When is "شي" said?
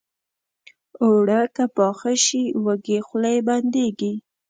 2.25-2.43